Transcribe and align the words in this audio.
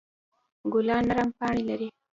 ګلان 0.71 1.03
نرم 1.09 1.29
پاڼې 1.37 1.63
لري. 1.69 1.87